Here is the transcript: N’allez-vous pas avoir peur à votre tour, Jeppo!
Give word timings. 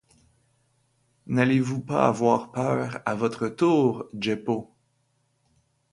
N’allez-vous 1.27 1.79
pas 1.79 2.07
avoir 2.07 2.51
peur 2.51 3.03
à 3.05 3.13
votre 3.13 3.49
tour, 3.49 4.09
Jeppo! 4.19 4.73